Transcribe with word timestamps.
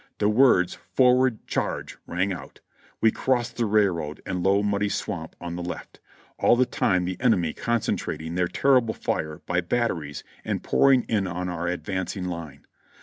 The 0.17 0.27
words 0.29 0.73
'Forward! 0.95 1.45
charge!' 1.45 1.95
rang 2.07 2.33
out, 2.33 2.59
we 3.01 3.11
crossed 3.11 3.57
the 3.57 3.67
railroad 3.67 4.19
and 4.25 4.41
low 4.41 4.63
muddy 4.63 4.89
swamp 4.89 5.35
on 5.39 5.55
the 5.55 5.61
left, 5.61 5.99
all 6.39 6.55
the 6.55 6.65
time 6.65 7.05
the 7.05 7.17
enemy 7.21 7.53
concentrating 7.53 8.33
their 8.33 8.47
terrible 8.47 8.95
fire 8.95 9.43
by 9.45 9.61
batteries 9.61 10.23
and 10.43 10.63
pouring 10.63 11.03
it 11.03 11.11
in 11.15 11.27
on 11.27 11.49
our 11.49 11.67
advancing 11.67 12.25
line. 12.25 12.65